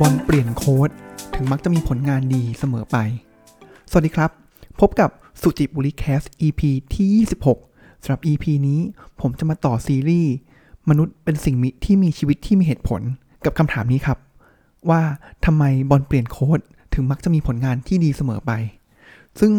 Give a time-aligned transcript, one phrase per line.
[0.00, 0.90] บอลเปลี่ยนโค้ด
[1.34, 2.96] ถึงมักจะมีผลงานดีเสมอไป
[3.90, 4.30] สวัสดีครับ
[4.80, 5.10] พบกับ
[5.42, 6.60] สุจิบุริแคส EP
[6.94, 8.80] ที่ 26สำหรับ EP นี้
[9.20, 10.32] ผมจะมาต่อซีรีส์
[10.88, 13.00] มนุษย์เป็นสิ่งมีที่มีชีวิตที่มีเหตุผล
[13.44, 14.18] กับคำถามนี้ครับ
[14.90, 15.00] ว่า
[15.44, 16.60] ทำไมบอลเปลี่ยนโค้ด
[16.94, 18.52] ถึงมักจะมีผลงานที่ดีเสมอไป
[19.40, 19.52] ซึ่ง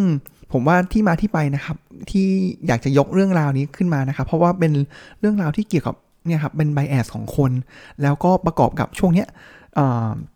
[0.51, 1.77] ผมว่าที่มาที่ไปนะครับ
[2.11, 2.27] ที่
[2.67, 4.71] อยากจะยกเรื่องราวนี้ขึ้นมานะครับ เพราะว่าเป็น
[5.19, 5.95] เรื่องราวที่เกี่ยวกับ
[6.25, 7.51] เนี่ยครับเป็นไบแอสของคน
[8.01, 9.27] แล้วก็ประกอบกับช่วงเนี้ย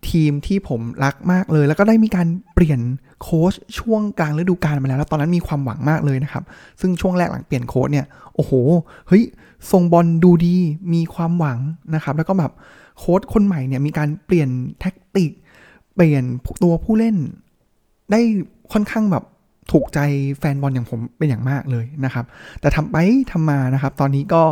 [0.08, 2.80] ทีมที่ผมรักมากเลย แล้วก็ได้มีการเปลี่ยน
[3.22, 6.44] โค้ชช่วงกลางฤดูกาลมาแล้วแล้ว ตอนนั้นมีความหวังมากเลยนะครับ
[6.80, 8.52] ซึ่งช่วงแรกหลังเปลี่ยนโค้ชเนี่ยโอ้โห
[9.08, 9.24] เฮ้ย
[9.70, 10.56] ทรงบอลดูดี
[10.94, 11.58] มีความหวัง
[11.94, 12.52] นะครับแล้วก็แบบ
[12.98, 14.48] โค้ชคนใหม่เนี่ยมีการเปลี่ยน
[14.80, 15.30] แท็กติก
[15.94, 16.24] เปลี่ยน
[16.62, 17.16] ตัวผู้เล่น
[18.10, 18.20] ได้
[18.72, 19.24] ค่อนข้างแบบ
[19.72, 19.98] ถูกใจ
[20.38, 22.24] แฟนบอลอย่างผมเป็นอย่างมากเลยนะครับ
[22.60, 22.96] แต่ทำไป
[23.32, 24.42] ทำมานะครับ ตอนนี้ก็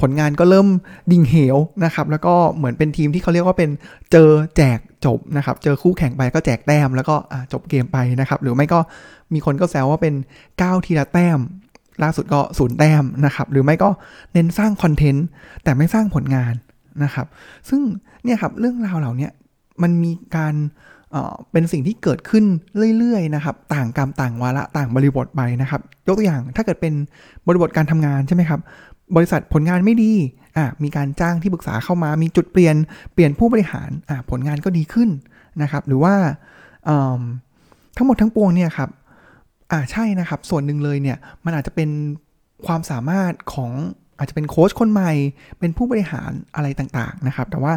[0.00, 0.68] ผลงานก็เริ่ม
[1.10, 3.70] ดิ่งเหวนะครับ แล้วก็เหมือนเป็นทีมที่เขาเรียกว่าเป็น
[4.12, 7.16] เจอแจกจบนะครับ เจอคู่แข่งไปก็แจกแต้ม แล้วก็
[7.52, 8.80] จบเกมไปนะครับ หรือไม่ก็
[9.34, 10.14] มีคนก็แซวว่าเป็น
[10.50, 11.38] 9ทีละแต้ม
[12.02, 13.90] ล่าสุดก็ศูนย์แต้มนะครับ หรือไม่ก็
[14.32, 15.26] เน้นสร้างคอนเทนต์
[15.64, 16.54] แต่ไม่สร้างผลงาน
[17.04, 17.26] นะครับ
[17.68, 17.80] ซึ่ง
[18.24, 19.28] เนี่ยครับเรื่องราวเหล่านี้
[19.82, 20.54] มันมีการ
[21.52, 22.44] เป็นสิ่งที่เกิดขึ้น
[22.98, 26.94] เรื่อยๆนะครับ ต่างกรรมต่างวาระต่างบริบทไปนะครับ ยกตัวอย่างถ้าเกิดเป็น
[27.46, 28.60] บริบทการทำงานใช่ไหมครับ
[29.16, 30.12] บริษัทผลงานไม่ดี
[30.56, 32.76] อะมีการจ้างที่ปรึกษาเข้ามา มีจุดเปลี่ยน
[33.14, 35.08] เปลี่ยนผู้บริหารอะผลงานก็ดีขึ้น
[35.62, 36.14] นะครับ หรือว่า
[37.96, 38.90] ทั้งหมดทั้งปวงเนี่ยครับ
[39.72, 41.90] อ่าใช่นะครับ ส่วนหนึ่งเลยเนี่ย มันอาจจะเป็น
[42.66, 43.70] ความสามารถของ
[44.18, 45.12] อาจจะเป็นโค้ชคนใหม่
[45.58, 47.74] เป็นผู้บริหารอะไรต่างๆนะครับ แต่ว่า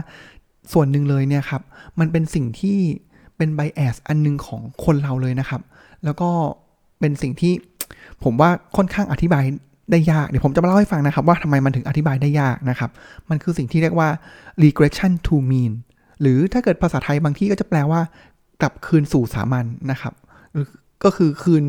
[0.73, 1.61] ส่วนหนึ่งเลยเนี่ยครับ
[1.99, 2.77] มันเป็นสิ่งที่
[3.37, 5.61] เป็นไบแอสอันนึงของคนเราเลยนะครับ
[6.03, 6.29] แล้วก็
[6.99, 7.53] เป็นสิ่งที่
[8.23, 9.45] ผมว่าค่อนข้างอธิบาย
[9.91, 12.89] ได้ยากเดี๋ยวผมจะมาเล่าให้ฟังนะครับ ว่าทำไมมันถึงอธิบายได้ยากนะครับ
[13.29, 14.09] มันคือสิ่งที่เรียกว่า
[14.63, 15.73] regression to mean
[16.21, 18.01] หรือถ้าเกิดภาษาไทยบางที่ก็จะแปลว่า
[18.61, 20.13] กลับคืนสู่สามัญนนะครับ
[21.03, 21.63] ก็คือคืน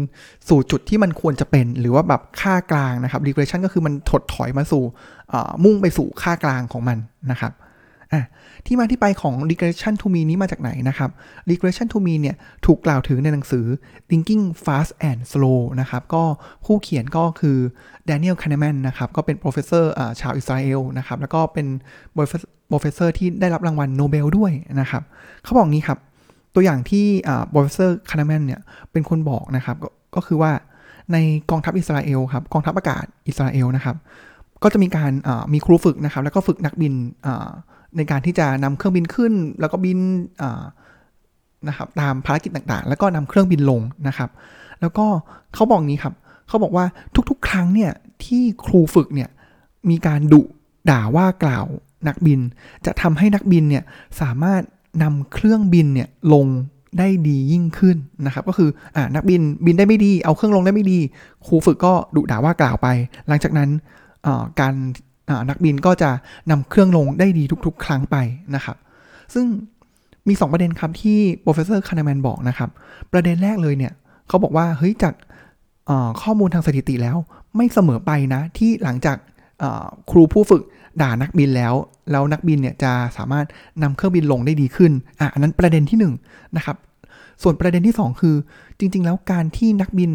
[0.49, 4.85] สู่จุดที่มันควรจะเป็น หรือว่าแบบค่ากลางนะครับ regression ก็คือมันถดถอยมาสู่
[5.65, 6.99] มุ่งไปสู่ค่ากลางของมัน
[7.31, 7.53] นะครับ
[8.12, 8.22] อะ
[8.67, 11.11] ที่มาที่ไปของ regression to mean นี้มาจากไหนนะครับ
[11.50, 12.37] regression to mean เนี่ย
[12.67, 13.67] ถูกกล่าวถึงในหนังสือ
[14.11, 16.22] thinking fast and slow นะครับ ก็
[16.65, 17.59] ผู้เขียนก็คือ
[18.09, 19.84] Daniel Kahneman นะครับ ก็เป็น professor
[20.21, 21.66] ชาวอิสราเอลนะครับ แล้วก็เป็น
[22.71, 25.03] professor ที่ได้รับรางวัลโนเบลด้วยนะครับ
[25.45, 25.99] เขาบอกงี้ครับ
[26.55, 27.06] ตัวอย่างที่
[27.55, 28.61] professor Kahneman เนี่ย
[28.93, 30.53] เป็นคนบอกนะครับกก็คือว่า
[31.12, 31.16] ใน
[31.50, 33.97] กองทัพอิสราเอลครับ กองทัพอากาศอิสราเอลนะครับ
[34.62, 35.12] ก็จะมีการ
[35.53, 36.95] มีครูฝึกนะครับ แล้วก็ฝึกนักบิน
[37.97, 39.99] ในการที่จะนำเครื่องบินขึ้น แล้วก็บิน
[41.69, 44.31] นะครับตามภารกิจต่างๆ แล้วก็นำเครื่องบินลงนะครับ
[44.81, 45.07] แล้วก็
[45.55, 46.15] เขาบอกนี้ครับ
[46.49, 46.84] เขาบอกว่า
[47.31, 47.93] ทุกๆ ครั้งเนี่ย
[48.25, 49.31] ที่ครูฝึกเนี่ย
[49.91, 50.43] มีการดุ
[50.91, 51.67] ด่าว่ากล่าว
[52.09, 52.41] นักบิน
[52.87, 53.84] จะทำให้นักบินเนี่ย
[54.21, 54.63] สามารถ
[55.03, 56.47] นำเครื่องบินเนี่ยลง
[56.99, 57.97] ได้ดียิ่งขึ้น
[58.27, 60.99] นะครับ ก็คืออ่านักบินบินได้ไม่ดี เอาเครื่องลงได้ไม่ดี
[61.47, 62.89] ครูฝึกก็ดุด่าว่ากล่าวไป
[63.28, 63.71] หลังจากนั้น
[64.61, 64.75] การ
[65.49, 66.11] นักบินก็จะ
[66.51, 68.17] นำเครื่องลงได้ดีทุก ๆ ครั้งไป
[68.55, 68.77] นะครับ
[69.35, 69.47] ซึ่ง
[70.29, 72.71] มี 2 ประเด็นครับที่ professor Kahneman บอกนะครับ
[73.13, 73.93] ประเด็นแรกเลยเนี่ย
[74.29, 75.15] เขาบอกว่าเฮ้ยจาก
[76.23, 77.17] ข้อมูลทางสถิติแล้ว
[77.57, 79.17] ไม่เสมอไปนะที่หลังจาก
[80.11, 80.63] ครูผู้ฝึก
[81.03, 81.75] ด่านักบินแล้ว
[82.11, 83.47] แล้วนักบินเนี่ยจะสามารถ
[83.83, 86.05] นำเครื่องบินลงได้ดีขึ้นอะอันนั้นประเด็นที่1น
[86.57, 86.77] นะครับ
[87.43, 88.37] ส่วนประเด็นที่ 2 คือ
[88.79, 90.11] จริง ๆ แล้วการที่นักบิน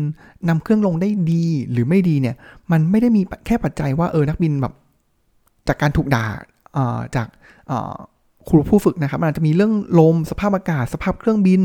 [0.49, 2.35] นำเครื่องลงได้ดีหรือไม่ดีเนี่ย
[2.71, 4.73] มันไม่ได้มีแค่ปัจจัยว่าเออนักบินแบบ
[5.67, 6.25] จากการถูกด่า
[7.15, 7.27] จาก
[8.47, 11.61] ครูผู้ฝึกนะครับมันอาจจะมีเรื่องลมสภาพอากาศ สภาพเครื่องบิน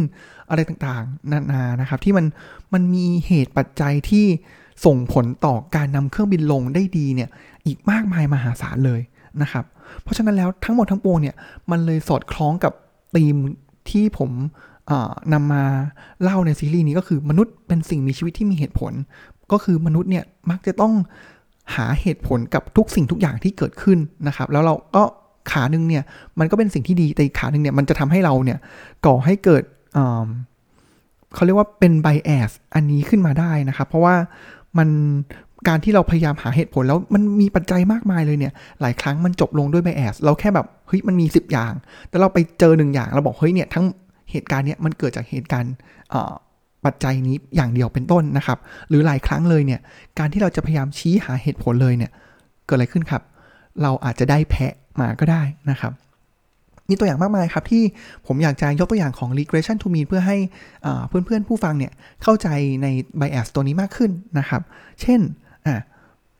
[0.49, 2.27] อะไรต่างๆ นานานะครับ ที่มัน
[2.73, 4.27] มันมีเหตุปัจจัยที่
[4.84, 7.29] ส่งผลต่อการนำเครื่องบินลงได้ดีเนี่ย
[7.67, 9.01] อีกมากมายมหาศาลเลย
[9.43, 9.65] นะครับ
[10.03, 11.34] เพราะฉะนั้นแล้วทั้งหมดทั้งปวงเนี่ย
[11.71, 12.73] มันเลยสอดคล้องกับ
[13.17, 13.37] ธีม
[13.91, 14.31] ที่ผม
[15.33, 15.63] นำมา
[16.23, 18.93] เล่าในซีรีส์นี้ก็คือมนุษย์เป็นสิ่งมีชีวิตที่มีเหตุผล
[19.53, 20.92] ก็คือมนุษย์เนี่ยมักจะต้อง
[21.74, 25.03] หาเหตุผลกับทุกสิ่งทุกอย่างที่เกิดขึ้นนะครับ แล้วเราก็
[25.51, 26.04] ขาหนึ่งเนี่ย
[26.39, 28.59] มันก็เป็นสิ่งที่ดีแต่ขาหนึ่งเนี่ยมันจะทำให้เราเนี่ย
[29.07, 29.63] ก่อให้เกิด
[31.34, 34.15] เขาเรียกว่าเป็นไบแอสอันนี้ขึ้นมาได้นะครับ เพราะว่า
[34.78, 34.89] มัน
[35.68, 41.72] การที่เราพยายามหาเหตุผลแล้วมันมีปัจจัยมากมายเลยเนี่ย หลายครั้งมันจบลงด้วยไบแอสเราแค่แบบเฮ้ยมันมี 10 อย่าง
[42.09, 43.84] แต่เราไปเจอหนึ่งอย่างเราบอกเฮ้ยเนี่ยทั้ง
[44.30, 45.74] เหตุการณ์เนี้ยมันเกิดจากเหตุการณ์
[46.84, 48.59] ปัจจัยนี้อย่างเดียวเป็นต้นนะครับ
[48.89, 49.81] หรือหลายครั้งเลยเนี่ย
[50.19, 52.11] การที่เราจะพยายามชี้หาเหตุผลเลยเนี่ย
[52.67, 53.23] เกิดอะไรขึ้นครับ
[53.83, 55.93] เราอาจจะได้แพะมาก็ได้นะครับ
[56.89, 57.83] มีตัวอย่างมากมายครับ ที่
[58.27, 60.37] ผมอยากจะยกตัวอย่างของ regression to mean เพื่อให้
[61.09, 61.93] เพื่อนๆผู้ฟังเนี่ย
[62.23, 62.49] เข้าใจ
[62.83, 62.87] ใน
[63.19, 64.63] bias ตัวนี้มากขึ้นนะครับ
[65.01, 65.21] เช่น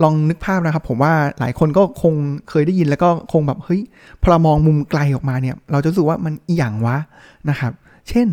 [0.03, 2.15] ลองนึกภาพนะครับ ผมว่าหลายคนก็คง
[2.51, 3.83] เคยได้ยินแล้วก็คงแบบเฮ้ย
[4.23, 6.97] พอมองมุมไกลออกมาเนี่ย เราจะรู้สึกว่ามันอีหยังวะ
[7.51, 7.73] นะครับ
[8.09, 8.29] เช่น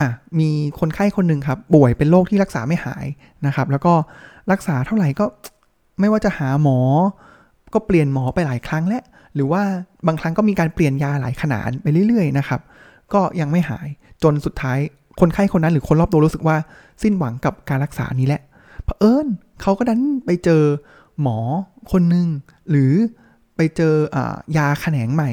[0.00, 0.10] อะ
[0.40, 0.50] มี
[0.80, 3.06] คนไข้คนหนึ่งครับป่วยเป็นโรคที่รักษาไม่หาย
[3.46, 3.92] นะครับ แล้วก็
[4.52, 5.24] รักษาเท่าไหร่ก็
[6.00, 6.78] ไม่ว่าจะหาหมอ
[7.74, 9.02] ก็เปลี่ยนหมอไปหลายครั้งแล้ว
[9.34, 9.62] หรือว่า
[10.06, 12.60] บางครั้งก็มีการเปลี่ยนยาหลายขนาดไปเรื่อยๆนะครับ
[13.12, 13.88] ก็ยังไม่หาย
[14.22, 14.78] จนสุดท้าย
[15.20, 16.56] คนไข้คนนั้นหรือคนรอบตัวรู้สึกว่า
[17.02, 18.42] สิ้นหวังกับการรักษานี้แหละ
[18.84, 19.26] เผอิญ
[19.62, 20.62] เขาก็ดันไปเจอ
[21.22, 21.38] หมอ
[21.92, 22.26] คนหนึ่ง
[22.70, 22.92] หรือ
[23.56, 24.18] ไปเจออ
[24.56, 25.30] ยาแขนงใหม่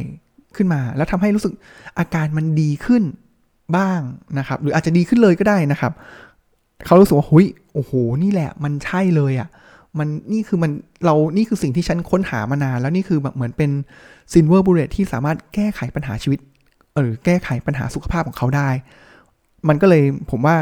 [0.55, 1.53] ขึ้นมา แล้วทำให้รู้สึก
[1.99, 3.03] อาการมันดีขึ้น
[3.77, 3.99] บ้าง
[4.39, 5.91] นะครับ หรืออาจจะดีขึ้นเลยก็ได้นะครับ
[6.85, 7.91] เขารู้สึกว่าหุยโอ้โห
[8.23, 9.49] นี่แหละ มันใช่เลยอะ่ะ
[9.99, 10.71] มันนี่คือมัน
[11.05, 13.71] เรานี่คือสิ่งที่ฉันค้นหามานาน แล้วนี่คือแบบเหมือนเป็น
[14.33, 16.39] silver bullet ที่สามารถแก้ไขปัญหาชีวิต
[16.99, 18.69] หรือแก้ไขปัญหาสุขภาพของเขาได้
[19.67, 20.55] มันก็เลยผมว่า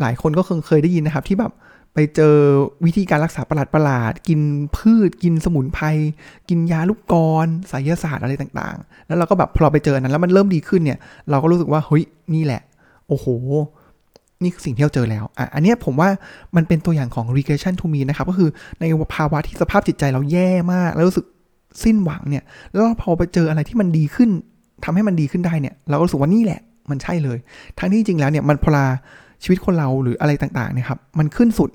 [0.00, 1.52] หลายคนก็คงเคยได้ยินนะครับ ที่แบบ
[1.98, 2.36] ไปเจอ
[2.86, 4.40] วิธีการรักษาประหลาดประหลาด กิน
[4.76, 5.86] พืช กินสมุนไพร
[6.48, 10.98] กินยาลูกกลอนไสยศาสตร์อะไรต่างๆ แล้วเราก็แบบพอเราไปเจอนั้นแล้วมันเริ่มดีขึ้นเนี่ย
[11.30, 12.02] เราก็รู้สึกว่าเฮ้ย
[12.34, 12.62] นี่แหละ
[13.08, 13.26] โอ้โห
[14.42, 16.08] นี่คือสิ่งที่เราเจอแล้ว อะ อันนี้ผมว่า
[16.56, 18.50] มันเป็นตัวอย่างของ regression to mean นะครับ ก็คือ
[18.80, 18.84] ใน
[19.14, 21.26] ภาวะที่สภาพจิตใจเราแย่มาก แล้วรู้สึก
[21.84, 24.30] สิ้นหวังเนี่ย แล้วพอไปเจออะไรที่มันดีขึ้น
[24.84, 26.60] ทำให้มันดีขึ้นได้เนี่ย เราก็รู้สึกว่านี่แหละ
[26.90, 27.38] มันใช่เลย
[27.78, 28.86] ทั้งที่จริงแล้วเนี่ยมันพลา
[29.42, 31.70] ชีวิตคนเราหรืออะไรต่างๆเนี่ยครับ มันขึ้นสุด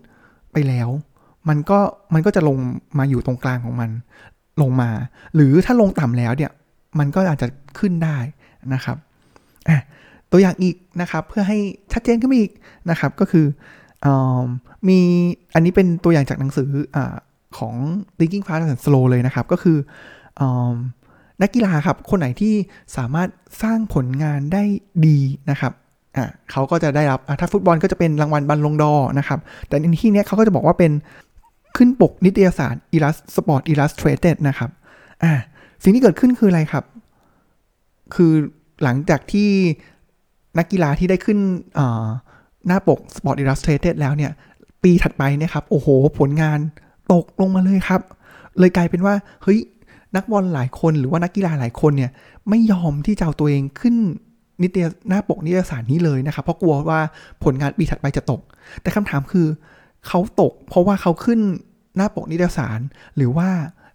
[0.53, 0.89] ไปแล้ว
[1.49, 1.79] มันก็
[2.13, 2.57] มันก็จะลง
[2.99, 3.89] มาอยู่ตรงกลางของมัน
[4.61, 4.89] ลงมา
[5.35, 6.51] หรือถ้าลงต่ำแล้วเนี่ย
[6.99, 7.47] มันก็อาจจะ
[7.79, 8.17] ขึ้นได้
[8.73, 8.97] นะครับ
[9.69, 9.79] อะ
[10.31, 11.57] ตัวอย่างอีกนะครับเพื่อให้
[11.93, 12.51] ชัดเจนขึ้นอีก
[12.89, 13.45] นะครับก็คือ
[14.05, 14.07] อ
[14.87, 14.99] มี
[15.53, 16.97] อันนี้เป็นตัวอย่างจากหนังสืออ
[17.57, 17.75] ของ
[18.17, 19.77] Thinking Fast and Slow เลยนะครับ ก็คือ
[20.39, 20.41] อ
[21.41, 22.53] นักกีฬาครับ คนไหนที่
[22.97, 23.29] สามารถ
[23.63, 24.63] สร้างผลงานได้
[25.07, 25.19] ดี
[25.49, 25.73] นะครับ
[26.17, 30.91] อะเขาก็จะได้รับถ้าฟุตบอลก็จะเป็นรางวัลบัลลงดอร์นะครับ แต่ในที่นี้เขาก็จะบอกว่าเป็น
[31.77, 34.69] ขึ้นปกนิตยสาร Illus Sports Illustrated นะครับ
[35.23, 35.31] อะ
[35.83, 36.85] สิ่งที่เกิดขึ้นคืออะไรครับ
[38.15, 38.33] คือ
[38.83, 39.49] หลังจากที่
[40.57, 41.37] นักกีฬาที่ได้ขึ้น
[42.67, 44.31] หน้าปก Sport Illustrated แล้วเนี่ย
[44.83, 45.87] ปีถัดไปนี่ยครับ โอ้โห
[46.19, 46.59] ผลงาน
[47.13, 48.01] ตกลงมาเลยครับ
[48.59, 49.59] เลยกลายเป็นว่า เฮ้ย
[50.15, 52.11] นักบอลหลายคนหรือว่านักกีฬาหลายคนเนี่ย
[52.49, 53.95] ไม่ยอมที่จะเอาตัวเองขึ้น
[54.63, 56.99] นิตยหน้าปกนิตยสารนี้เลยนะครับ เพราะกลัวว่า
[57.43, 58.41] ผลงานปีถัดไปจะตก
[58.81, 59.47] แต่คำถามคือ
[60.07, 61.39] เขาตก เพราะว่าเขาขึ้น
[61.97, 62.79] หน้าปกนิตยสาร
[63.17, 63.49] หรือว่า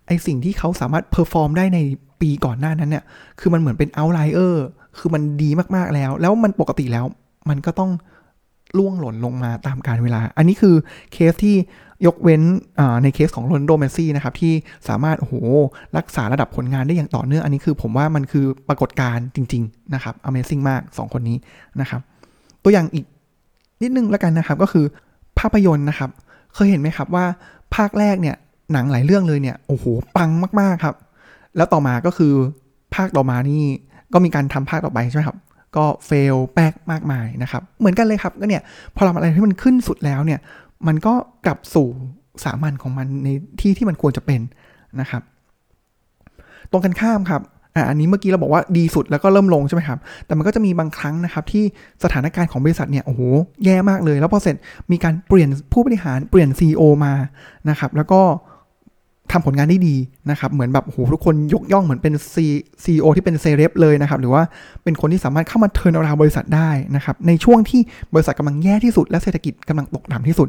[0.06, 1.78] ไอสิ่งที่เขาสามารถ perform ได้ใน
[2.20, 3.04] ปีก่อนหน้านั้นเนี่ย
[3.40, 4.64] คือมันเหมือนเป็น outlier
[4.98, 7.04] คือมันดีมากๆแล้ว แล้วมันปกติแล้ว
[7.48, 7.90] มันก็ต้อง
[8.78, 10.74] ล่วงหล่นลงมาตามกาลเวลา อันนี้คือ
[11.12, 11.56] เคสที่
[12.06, 12.43] ยกเว้น
[13.02, 14.52] ในเคสของโรนัลโดเมสซี่นะครับ ที่
[14.88, 15.34] สามารถโอ้โห
[15.96, 21.37] รักษาระดับผลงานได้อย่างต่อเนื่อง อันนี้คือผมว่ามันคือปรากฏการณ์จริง ๆ นะครับ Amazing มาก 2 คนนี้
[21.81, 22.00] นะครับ
[22.62, 23.04] ตัวอย่างอีก
[23.82, 24.84] นิดนึงแล้วกันนะครับ ก็คือ
[25.38, 26.10] ภาพยนตร์นะครับ
[26.54, 27.25] เคยเห็นไหมครับว่า
[27.75, 28.37] ภาคแรกเนี่ย
[28.72, 29.84] หนังหลายเรื่องเลยเนี่ยโอ้โห
[30.16, 30.96] ปังมากๆครับ
[31.56, 32.32] แล้วต่อมาก็คือ
[32.94, 33.62] ภาคต่อมานี่
[34.12, 35.38] ก็มีการทำภาคต่อไปใช่ไหมครับ
[35.76, 38.62] ก็เฟลแป๊กมากมายนะครับ เหมือนกันเลยครับก็เนี่ย
[38.96, 40.40] พอทำอะไรที่มันขึ้นสุดแล้วเนี่ย
[40.87, 41.14] มันก็
[41.46, 41.88] กลับสู่
[42.44, 43.28] สามัญของมันใน
[43.61, 44.40] ที่ที่มันควรจะเป็น
[45.00, 45.23] นะครับ
[46.70, 47.43] ตรงกันข้ามครับ
[47.75, 51.64] อ่าอันนี้เมื่อกี้เราบอกว่าดีสุดแล้วก็เริ่มลงใช่ไหมครับ แต่มันก็จะมีบางครั้งนะครับ ที่
[52.05, 53.20] สถานการณ์ของบริษัทเนี่ยโอ้โห
[53.64, 54.56] แย่มากเลย แล้วพอเสร็จ
[54.93, 57.14] มีการเปลี่ยนผู้บริหารเปลี่ยน CEO มา
[57.71, 58.21] นะครับ แล้วก็
[59.33, 59.97] ทำผลงานได้ดี
[60.30, 64.42] นะครับ เหมือนแบบโหทุกคนยกย่องเหมือนเป็น C CEO ที่เป็นเซเลบเลยนะครับ หรือว่า
[64.85, 67.80] เป็นคนที่สามารถเข้ามา turnaround บริษัทได้นะครับ ในช่วงที่
[68.14, 70.49] บริษัทกำลังแย่ที่สุด และเศรษฐกิจกำลังตกต่ำที่สุด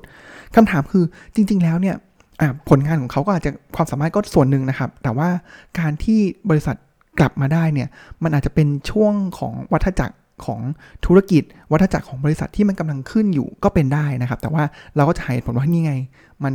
[0.56, 1.04] คำถามคือ
[1.36, 1.96] จริง ๆ แล้วเนี่ย
[2.70, 5.30] ผลงานของเขาก็อาจจะความสามารถก็ส่วนหนึ่งนะครับ แต่ว่า
[5.80, 6.20] การที่
[6.50, 6.76] บริษัท
[7.20, 7.88] กลับมาได้เนี่ย
[8.24, 10.16] มันอาจจะเป็นช่วงของวัฏจักร
[10.46, 10.62] ของ
[11.06, 14.64] ธุรกิจวัฏจักรของบริษัทที่มันกำลังขึ้นอยู่ก็เป็นได้นะครับ แต่ว่า
[14.96, 15.94] เราก็จะหาผลว่านี่ไง
[16.44, 16.54] มัน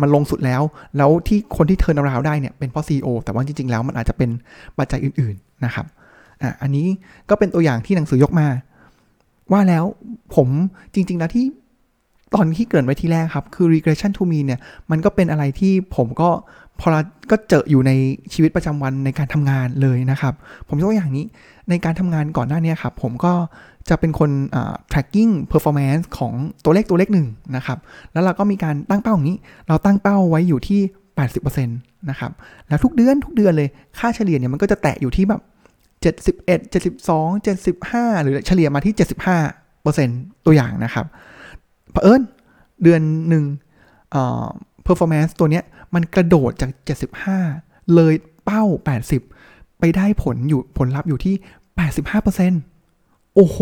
[0.00, 0.62] มันลงสุดแล้ว
[0.96, 4.30] แล้วที่คนที่เทิร์นราวได้เนี่ยเป็นเพราะ CEO แต่ว่าจริงๆ แล้วมันอาจจะเป็น
[4.78, 5.86] ปัจจัยอื่นๆนะครับ
[6.42, 6.86] อะอันนี้
[7.30, 8.48] ก็เป็นตัวอย่างที่หนังสือยกมา
[9.52, 9.84] ว่าแล้ว
[10.34, 10.48] ผม
[10.94, 11.46] จริง ๆ แล้วที่
[12.34, 14.60] ตอนที่เกิดไว้ที่แรกครับ คือ regression to mean เนี่ย
[14.90, 16.30] มันก็เป็นอะไรที่ผมก็
[16.80, 16.88] พอ
[17.30, 17.92] ก็เจออยู่ใน
[18.34, 20.34] ชีวิตประจำวันในการทำงานเลยนะครับ
[20.68, 21.24] ผมยกตัวอย่างนี้
[21.70, 23.32] ในการทำงานก่อนหน้านี้ครับ ผมก็
[23.88, 24.30] จะเป็นคน
[24.92, 26.32] tracking performance ของ
[26.64, 27.78] ตัวเลขตัวเลขหนึ่งนะครับ
[28.12, 30.80] แล้วเราก็มีการตั้งเป้าอย่างนี้ เราตั้งเป้าไว้อยู่ที่
[31.44, 32.32] 80%นะครับ
[32.68, 35.40] แล้วทุกเดือนทุกเดือนเลย ค่าเฉลี่ยเนี่ยมันก็จะแตะอยู่ที่แบบ
[36.02, 38.94] 71 72 75 หรือเฉลี่ยมาที่
[39.50, 41.06] 75%ตัวอย่างนะครับ
[41.92, 42.22] เผอิญ
[42.82, 43.44] เดือนหนึ่ง
[44.86, 46.70] performance ตัวเนี้ยมันกระโดดจาก
[47.32, 48.62] 75 เลยเป้า
[49.20, 51.34] 80 ไปได้ผลอยู่ผลลัพธ์อยู่ที่
[51.80, 53.58] 85%โอ้โห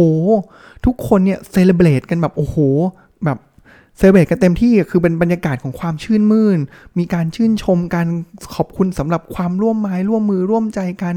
[0.84, 2.56] ทุกคนเนี่ย celebrate กันแบบโอ้โห
[3.24, 3.38] แบบ
[3.96, 6.58] celebrate กันเต็มที่คือเป็นบรรยากาศของความชื่นมื่น
[6.98, 8.08] มีการชื่นชมการ
[8.54, 11.14] ขอบคุณสำหรับความร่วมไม้ร่วมมือร่วมใจกัน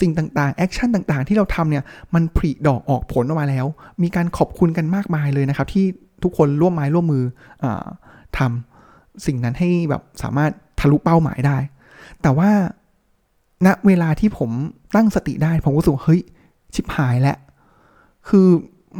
[0.00, 3.66] สิ่งต่างๆ action ต่างๆ ที่เราทำเนี่ยมันผลิดอกออกผลออกมาแล้ว
[4.02, 5.86] มีการขอบคุณกันมากมายเลยนะครับ ที่
[6.22, 7.24] ทุกคนร่วมไม้ร่วมมือ
[7.64, 7.66] อ
[8.38, 11.58] ทำสิ่งนั้นให้แบบสามารถทะลุเป้าหมายได้
[12.22, 12.50] แต่ว่า
[13.66, 14.50] ณเวลาที่ผม
[14.94, 16.22] ตั้งสติได้ ผมก็รู้สึกเฮ้ย
[16.74, 17.36] ชิบหายแล้ว
[18.28, 18.46] คือ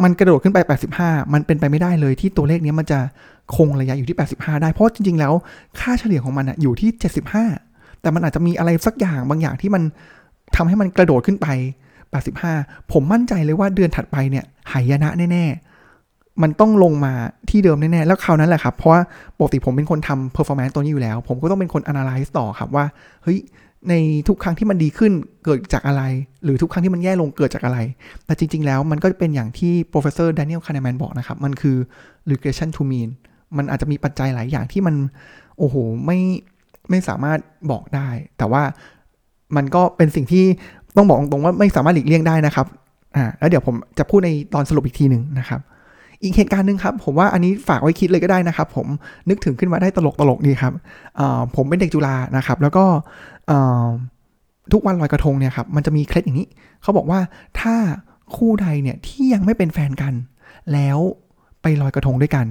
[0.02, 0.59] มันกระโดดขึ้นไป
[0.97, 2.99] 85 มันเป็นไปไม่ได้เลยที่ตัวเลขนี้มันจะ
[3.57, 5.33] คงระยะอยู่ที่ 85 ได้ เพราะจริง ๆ แล้ว
[5.81, 6.91] ค่าเฉลี่ยของมันอะอยู่ที่
[7.47, 9.83] 75 แต่มันอาจจะมีอะไรสักอย่างบางอย่างที่มัน
[10.57, 11.47] ทำให้มันกระโดดขึ้นไป
[12.21, 15.45] 85 ผมมั่นใจเลยว่าเดือนถัดไปเนี่ยหายนะแน่
[15.93, 17.12] ๆ มันต้องลงมา
[17.50, 19.00] ที่เดิมแน่ ๆ แล้วคราวนั้นแหละครับ เพราะว่า
[19.38, 22.85] ปกติผมเป็นคนทำ performance ตัวนี้อยู่แล้ว ผมก็ต้องเป็นคน analyze ต่อครับว่า
[23.23, 23.38] เฮ้ย
[23.89, 23.95] ใน
[24.29, 25.12] ทุกครั้งที่มันดีขึ้น
[25.45, 26.03] เกิดจากอะไร
[26.45, 27.79] หรือทุกครั้งที่มันแย่ลงเกิดจากอะไร
[28.27, 31.77] แต่จริง ๆ แล้วมันก็เป็นอย่างที่ professor Daniel Kahneman บอกนะครับ มันคือ
[32.31, 33.09] regression to mean
[33.57, 34.95] มันอาจจะมีปัจจัยหลายอย่างที่มัน
[35.59, 36.19] โอ้โห ไม่
[36.91, 37.39] ไม่สามารถ
[37.71, 38.09] บอกได้
[38.39, 38.62] แต่ว่า
[39.57, 40.45] มันก็เป็นสิ่งที่
[40.97, 42.67] ต้องบอกตรงๆว่าไม่สามารถหลีกเลี่ยงได้นะครับ
[43.17, 45.61] อ่าแล้วเดี๋ยวผมจะพูดในตอนสรุปอีกทีหนึ่งนะครับ
[46.23, 48.87] อีกเหตุการณ์หนึ่งครับ ผมว่าอันนี้ฝากไว้คิดเลยก็ได้นะครับ ผม
[49.29, 50.73] นึกถึงขึ้นมาได้ตลกตลกดีครับ
[51.57, 52.85] ผมเป็นเด็กจุฬานะครับ แล้วก็
[54.73, 56.49] ทุกวันลอยกระทงเนี่ยครับมันจะมีเคล็ดอย่างนี้
[56.83, 57.21] เขาบอกว่า
[57.61, 57.76] ถ้า
[58.37, 60.14] คู่ใดเนี่ยที่ยังไม่เป็นแฟนกัน
[60.73, 60.99] แล้ว
[61.62, 62.47] ไปลอยกระทงด้วยกัน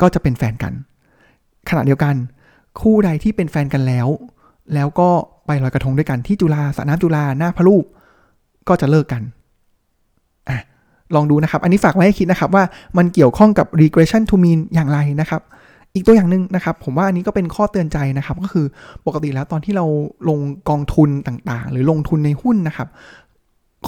[0.00, 0.72] ก็จะเป็นแฟนกัน
[1.68, 2.14] ขณะเดียวกัน
[2.80, 4.08] คู่ใดที่เป็นแฟนกันแล้ว
[4.74, 5.10] แล้วก็
[5.46, 7.84] ไปลอยกระทงด้วยกันที่จุฬาสระน้ำจุฬาหน้าพระลูก
[8.68, 9.22] ก็จะเลิกกัน
[11.14, 12.64] ลองดูนะครับ อันนี้ฝากไว้ให้คิดนะครับว่า
[12.98, 15.42] มันเกี่ยวข้องกับ regression to mean อย่างไรนะครับ
[15.94, 18.66] อีกตัวอย่างหนึ่งนะครับ ผมว่าอันนี้ก็เป็นข้อเตือนใจนะครับ ก็คือ
[19.06, 19.86] ปกติแล้วตอนที่เรา
[20.28, 20.38] ลง
[20.68, 22.88] กองทุนต่างๆ หรือลงทุนในหุ้นนะครับ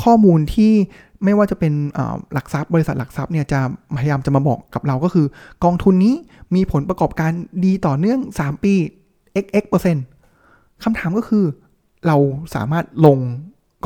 [0.02, 0.72] ข้อมูลที่
[1.24, 1.72] ไม่ว่าจะเป็น
[2.32, 3.60] หลักทรัพย์ บริษัทหลักทรัพย์เนี่ยจะ
[3.98, 5.26] พยายามจะมาบอกกับเราก็คือ
[5.64, 6.14] กองทุนนี้
[6.54, 7.32] มีผลประกอบการ
[7.64, 8.74] ดีต่อเนื่อง 3 ปี
[9.44, 10.04] xx เปอร์เซ็นต์
[10.84, 11.44] คำถามก็คือ
[12.06, 12.16] เรา
[12.54, 13.18] สามารถลง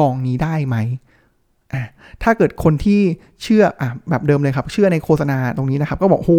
[0.01, 0.77] กองนี้ได้ไหม
[2.23, 3.01] ถ้าเกิดคนที่
[3.43, 6.33] เชื่ออแบบเดิมเลยครับ เชื่อในโฆษณาตรงนี้นะครับ ก็บอกโห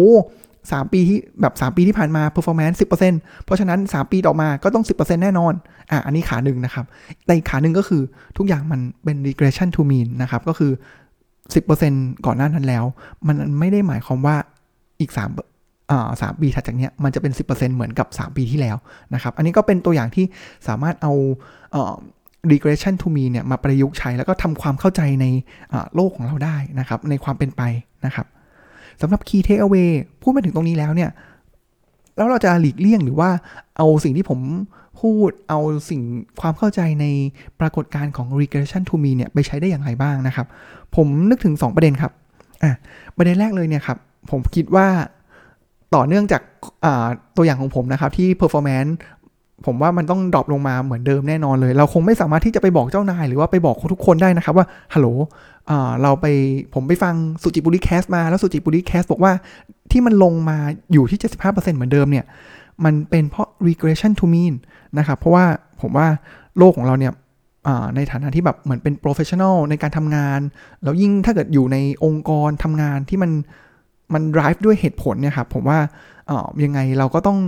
[0.44, 5.52] 3ปีที่แบบ 3 ปีที่ผ่านมา performance 10%เพราะฉะนั้น 3 ปีต่อมาก็ต้อง 10%แน่นอน
[5.90, 6.84] อะอันนี้ขาหนึ่งนะครับ
[7.24, 8.02] แต่อีกขาหนึ่งก็คือ
[8.36, 10.72] ทุกอย่างมันเป็น regression to mean นะครับ ก็คือ
[11.48, 12.84] 10%ก่อนหน้านั้นแล้ว
[13.26, 14.36] มันไม่ได้หมายความว่า
[15.00, 18.76] อีก3อ่าสามปีถัดจากเนี้ยมันจะเป็น 10%เหมือนกับ 3 ปีที่แล้ว
[19.14, 20.24] นะครับ อันนี้ก็เป็นตัวอย่างที่
[20.68, 21.12] สามารถเอา
[21.72, 21.94] เอ่อ
[22.52, 25.26] regression to mean เนี่ยมาประยุกต์ใช้แล้วก็ทำความเข้าใจใน
[25.94, 27.62] โลกของเราได้นะครับ ในความเป็นไป
[28.06, 28.26] นะครับ
[29.00, 29.90] สำหรับ Key Takeaway
[30.22, 31.10] พูดมาถึงตรงนี้แล้วเนี่ย
[32.16, 33.30] แล้วเราจะหลีกเลี่ยงหรือว่า
[33.76, 34.40] เอาสิ่งที่ผม
[35.00, 36.02] พูดเอาสิ่ง
[36.40, 37.06] ความเข้าใจใน
[37.60, 40.46] ปรากฏการณ์ของ regression to mean เนี่ยไปใช้ได้อย่างไรบ้างนะครับ
[40.96, 42.12] ผมนึกถึง 2 ประเด็นครับ
[42.62, 42.72] อะ
[43.16, 43.98] ประเด็นแรกเลยเนี่ยครับ
[44.30, 44.88] ผมคิดว่า
[45.94, 46.42] ต่อเนื่องจาก
[47.36, 48.92] ตัวอย่างของผมนะครับที่ performance
[49.66, 55.08] ผมว่ามันต้องดรอปลงมาเหมือนเดิมแน่นอนเลย เราคงไม่สามารถที่จะไปบอกเจ้านาย หรือว่าไปบอกทุกคนได้นะครับว่าฮัลโหล
[56.02, 56.26] เราไป
[56.74, 59.32] ผมไปฟังสุจิบุริแคสมาแล้วสุจิบุริแคสบอกว่า
[59.90, 60.58] ที่มันลงมา
[60.92, 62.24] อยู่ที่ 75%เหมือนเดิมเนี่ย
[62.84, 64.54] มันเป็นเพราะ regression to mean
[64.98, 65.44] นะครับ เพราะว่า
[65.80, 66.06] ผมว่า
[66.58, 67.12] โลกของเราเนี่ย
[67.96, 70.40] ในฐานะที่แบบเหมือนเป็น professional ในการทำงาน
[70.82, 73.30] แล้วยิ่งถ้าเกิดอยู่ในองค์กรทำงานที่มัน
[74.14, 75.78] มัน drive ด้วยเหตุผลเนี่ยครับผมว่า
[76.64, 77.38] ยังไงเราก็ต้อง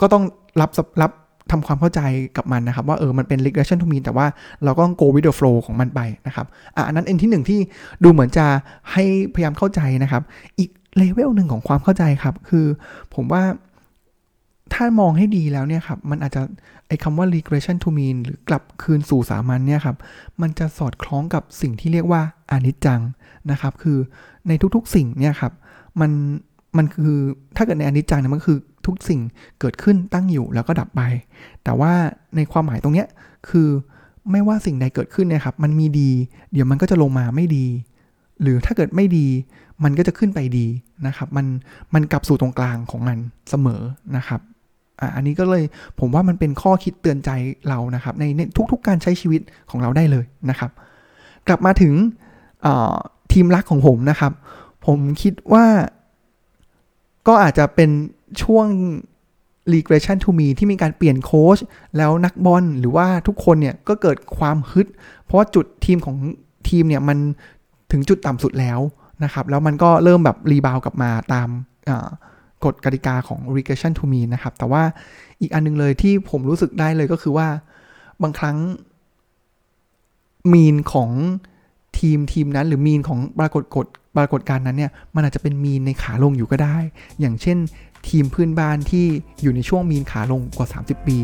[0.00, 0.24] ก็ต้อง
[0.60, 0.70] รับ
[1.02, 1.12] รับ
[1.50, 2.00] ทำความเข้าใจ
[2.36, 4.26] กับมันนะครับ ว่าเออมันเป็น regression to mean แต่ว่า
[4.64, 7.60] เราก็ต้อง go with the flow ของมันไปนะครับอะอันนั้นเอ็นที่หนึ่งที่
[8.04, 8.46] ดูเหมือนจะ
[8.92, 10.22] ให้พยายามเข้าใจนะครับ
[10.58, 12.66] อีกเลเวลหนึ่งของความเข้าใจครับ คือ
[13.14, 13.42] ผมว่า
[14.74, 16.42] ถ้ามองให้ดีแล้วเนี่ยครับ มันอาจจะ
[16.88, 19.96] ไอ้คำว่า regression to mean หรือกลับคืนสู่สามัญเนี่ยครับ
[20.40, 23.00] มันจะสอดคล้องกับสิ่งที่เรียกว่าอนิจจัง
[23.50, 23.98] นะครับ คือ
[24.48, 25.52] ในทุกๆสิ่งเนี่ยครับ
[26.00, 26.10] มัน
[26.76, 27.18] มันคือ
[27.56, 29.20] ถ้าเกิดในอนิจจังเนี่ยมันคือ ทุกสิ่ง
[29.60, 31.02] เกิดขึ้นตั้งอยู่แล้วก็ดับไป
[31.64, 31.92] แต่ว่า
[32.36, 33.08] ในความหมายตรงเนี้ย
[33.48, 33.68] คือ
[34.30, 36.10] ไม่ว่าสิ่งใดเกิดขึ้นนี่ยครับ มันมีดี
[36.52, 37.66] เดี๋ยวมันก็จะลงมาไม่ดี
[38.42, 39.26] หรือถ้าเกิดไม่ดี
[39.84, 40.66] มันก็จะขึ้นไปดี
[41.06, 41.46] นะครับ มัน
[41.94, 43.18] มันกลับสู่ตรงกลางของมัน
[43.50, 43.80] เสมอ
[44.16, 44.40] นะครับ
[45.14, 45.62] อันนี้ก็เลย
[46.00, 47.30] ผมว่ามันเป็นข้อคิดเตือนใจ
[47.68, 48.24] เรานะครับ ใน
[48.72, 49.40] ทุกๆการใช้ชีวิต
[49.70, 50.70] ของเราได้เลยนะครับ
[51.48, 51.94] กลับมาถึง
[53.32, 54.32] ทีมรักของผมนะครับ
[54.86, 55.66] ผมคิดว่า
[57.28, 57.90] ก็อาจจะเป็น
[58.42, 58.66] ช่วง
[59.74, 61.58] regression to me ที่มีการเปลี่ยนโค้ช
[61.96, 64.86] แล้วนักบอลหรือว่าทุกคนเนี่ยก็เกิดความฮึด
[65.24, 66.16] เพราะว่าจุดทีมของ
[66.68, 67.18] ทีมเนี่ยมัน
[67.92, 68.80] ถึงจุดต่ำสุดแล้ว
[69.24, 71.48] นะครับ แล้วมันก็เริ่มแบบรีบาวกลับมาตาม
[72.64, 74.82] กฎกติกาของ regression to me นะครับ แต่ว่า
[75.40, 77.48] อีกอันนึงเลยที่ผมรู้สึกได้เลยก็คือว่า
[78.22, 78.56] บางครั้ง
[80.52, 81.10] มีนของ
[81.98, 86.76] ทีมทีมนั้น หรือมีนของปรากฏกฎปรากฏการณ์นั้นเนี่ย มันอาจจะเป็นมีนในขาลงอยู่ก็ได้
[87.20, 87.58] อย่างเช่น
[88.08, 89.06] ทีมพื้นบ้านที่
[89.42, 91.16] อยู่ในช่วงมีนขาลงกว่า 30 ปี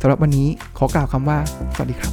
[0.00, 0.48] สำหรับวันนี้
[0.78, 1.38] ขอกล่าวคำว่า
[1.74, 2.12] สวัสดีครับ